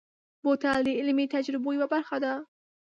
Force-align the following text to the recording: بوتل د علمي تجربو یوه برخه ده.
بوتل 0.43 0.79
د 0.85 0.89
علمي 0.99 1.25
تجربو 1.35 1.75
یوه 1.77 1.87
برخه 1.93 2.17
ده. 2.23 2.33